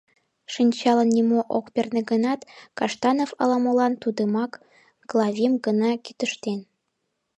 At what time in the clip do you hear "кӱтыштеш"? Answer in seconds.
6.03-6.59